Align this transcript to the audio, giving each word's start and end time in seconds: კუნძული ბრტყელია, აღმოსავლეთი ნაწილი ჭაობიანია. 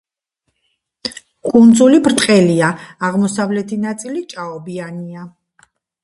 კუნძული 1.49 1.99
ბრტყელია, 2.07 2.69
აღმოსავლეთი 3.09 3.77
ნაწილი 3.83 4.23
ჭაობიანია. 4.33 5.27